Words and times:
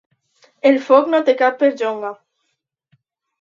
El 0.69 0.79
foc 0.85 1.11
no 1.15 1.19
té 1.27 1.35
cap 1.41 1.59
perllonga. 1.65 2.11